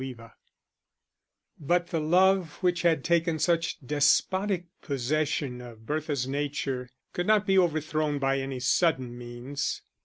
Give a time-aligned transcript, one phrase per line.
[0.03, 0.31] Chapter XX
[1.59, 7.59] But the love which had taken such despotic possession of Bertha's nature could not be
[7.59, 9.83] overthrown by any sudden means.